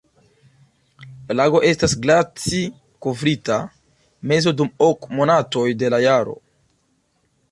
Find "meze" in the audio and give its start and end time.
4.31-4.55